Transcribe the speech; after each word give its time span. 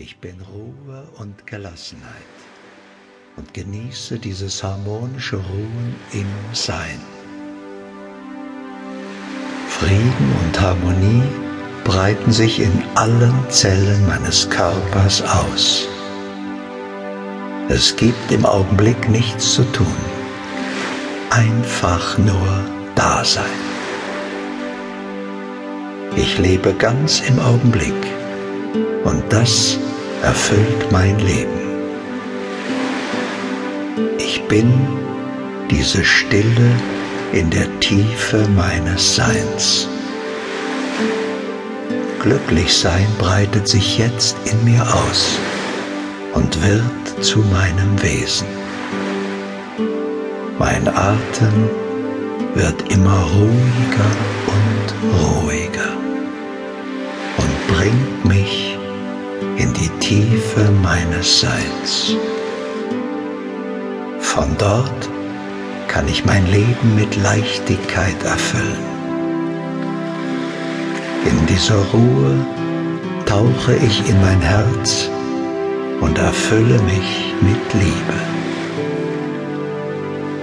Ich 0.00 0.18
bin 0.18 0.36
Ruhe 0.54 1.08
und 1.18 1.44
Gelassenheit 1.44 2.36
und 3.36 3.52
genieße 3.52 4.20
dieses 4.20 4.62
harmonische 4.62 5.38
Ruhen 5.38 5.96
im 6.12 6.28
Sein. 6.52 7.00
Frieden 9.68 10.36
und 10.44 10.60
Harmonie 10.60 11.24
breiten 11.82 12.30
sich 12.30 12.60
in 12.60 12.84
allen 12.94 13.34
Zellen 13.50 14.06
meines 14.06 14.48
Körpers 14.48 15.20
aus. 15.22 15.88
Es 17.68 17.96
gibt 17.96 18.30
im 18.30 18.46
Augenblick 18.46 19.08
nichts 19.08 19.54
zu 19.54 19.64
tun, 19.72 19.96
einfach 21.30 22.16
nur 22.18 22.64
da 22.94 23.24
sein. 23.24 23.44
Ich 26.14 26.38
lebe 26.38 26.72
ganz 26.74 27.20
im 27.28 27.40
Augenblick 27.40 28.06
und 29.04 29.24
das 29.30 29.76
erfüllt 30.22 30.90
mein 30.90 31.18
Leben. 31.18 31.60
Ich 34.18 34.42
bin 34.48 34.72
diese 35.70 36.04
Stille 36.04 36.70
in 37.32 37.50
der 37.50 37.68
Tiefe 37.80 38.46
meines 38.56 39.16
Seins. 39.16 39.88
Glücklichsein 42.22 43.06
breitet 43.18 43.68
sich 43.68 43.98
jetzt 43.98 44.36
in 44.44 44.64
mir 44.64 44.82
aus 44.82 45.38
und 46.34 46.58
wird 46.62 47.24
zu 47.24 47.40
meinem 47.40 48.02
Wesen. 48.02 48.46
Mein 50.58 50.88
Atem 50.88 51.70
wird 52.54 52.90
immer 52.90 53.22
ruhiger 53.22 54.10
und 54.46 55.46
ruhiger 55.46 55.92
und 57.36 57.76
bringt 57.76 58.24
mich 58.24 58.77
in 59.68 59.74
die 59.74 59.88
Tiefe 60.00 60.70
meines 60.82 61.40
Seins. 61.40 62.14
Von 64.20 64.56
dort 64.58 65.08
kann 65.88 66.06
ich 66.08 66.24
mein 66.24 66.46
Leben 66.46 66.94
mit 66.94 67.16
Leichtigkeit 67.22 68.22
erfüllen. 68.24 68.86
In 71.24 71.46
dieser 71.46 71.80
Ruhe 71.92 72.34
tauche 73.26 73.74
ich 73.76 74.08
in 74.08 74.20
mein 74.20 74.40
Herz 74.40 75.10
und 76.00 76.16
erfülle 76.18 76.80
mich 76.82 77.34
mit 77.40 77.74
Liebe. 77.74 78.18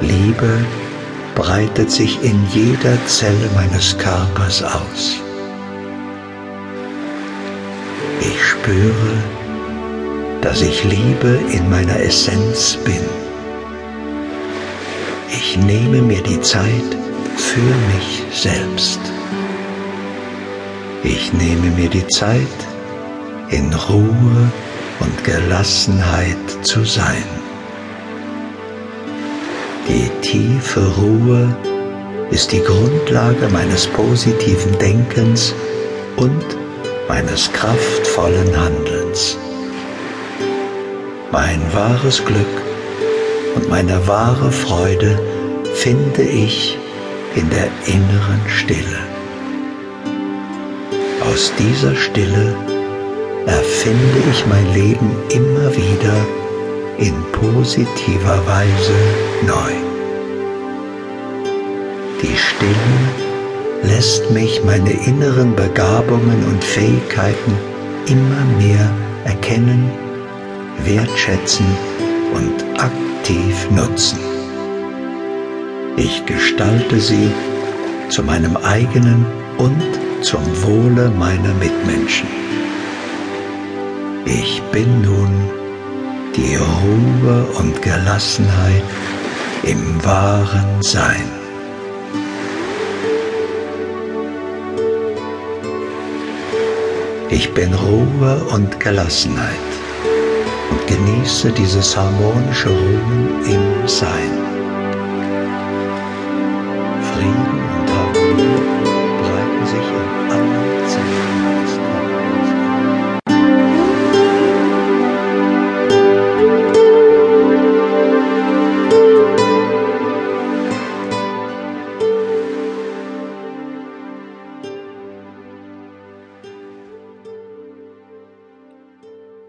Liebe 0.00 0.64
breitet 1.34 1.90
sich 1.90 2.22
in 2.24 2.44
jeder 2.52 2.96
Zelle 3.06 3.48
meines 3.54 3.96
Körpers 3.98 4.62
aus. 4.62 5.20
Ich 8.24 8.40
spüre, 8.40 9.12
dass 10.42 10.62
ich 10.62 10.84
Liebe 10.84 11.40
in 11.50 11.68
meiner 11.68 11.98
Essenz 11.98 12.78
bin. 12.84 13.04
Ich 15.28 15.56
nehme 15.56 16.02
mir 16.02 16.22
die 16.22 16.40
Zeit 16.40 16.90
für 17.36 17.72
mich 17.92 18.22
selbst. 18.32 19.00
Ich 21.02 21.32
nehme 21.32 21.70
mir 21.76 21.88
die 21.88 22.06
Zeit, 22.08 22.58
in 23.48 23.74
Ruhe 23.74 24.52
und 25.00 25.24
Gelassenheit 25.24 26.46
zu 26.62 26.84
sein. 26.84 27.24
Die 29.88 30.08
tiefe 30.20 30.80
Ruhe 30.96 31.56
ist 32.30 32.52
die 32.52 32.62
Grundlage 32.62 33.48
meines 33.52 33.88
positiven 33.88 34.78
Denkens 34.78 35.54
und 36.16 36.61
meines 37.08 37.52
kraftvollen 37.52 38.56
Handelns. 38.56 39.36
Mein 41.30 41.60
wahres 41.72 42.24
Glück 42.24 42.62
und 43.54 43.68
meine 43.68 44.06
wahre 44.06 44.50
Freude 44.52 45.18
finde 45.74 46.22
ich 46.22 46.78
in 47.34 47.48
der 47.50 47.68
inneren 47.86 48.40
Stille. 48.48 48.98
Aus 51.30 51.52
dieser 51.58 51.94
Stille 51.94 52.54
erfinde 53.46 54.18
ich 54.30 54.44
mein 54.46 54.74
Leben 54.74 55.10
immer 55.30 55.74
wieder 55.74 56.14
in 56.98 57.14
positiver 57.32 58.46
Weise 58.46 58.94
neu. 59.46 59.72
Die 62.22 62.36
Stille 62.36 63.21
lässt 64.02 64.32
mich 64.32 64.60
meine 64.64 64.90
inneren 64.90 65.54
Begabungen 65.54 66.44
und 66.50 66.64
Fähigkeiten 66.64 67.52
immer 68.08 68.44
mehr 68.58 68.90
erkennen, 69.24 69.92
wertschätzen 70.84 71.64
und 72.34 72.80
aktiv 72.80 73.54
nutzen. 73.70 74.18
Ich 75.96 76.26
gestalte 76.26 76.98
sie 76.98 77.30
zu 78.08 78.24
meinem 78.24 78.56
eigenen 78.56 79.24
und 79.58 79.80
zum 80.22 80.42
Wohle 80.64 81.08
meiner 81.16 81.54
Mitmenschen. 81.54 82.26
Ich 84.24 84.60
bin 84.72 85.02
nun 85.02 85.32
die 86.34 86.56
Ruhe 86.56 87.46
und 87.56 87.80
Gelassenheit 87.82 88.82
im 89.62 90.04
wahren 90.04 90.82
Sein. 90.82 91.41
Ich 97.34 97.54
bin 97.54 97.72
Ruhe 97.72 98.44
und 98.52 98.78
Gelassenheit 98.78 99.70
und 100.70 100.86
genieße 100.86 101.50
dieses 101.52 101.96
harmonische 101.96 102.68
Ruhen 102.68 103.44
im. 103.46 103.61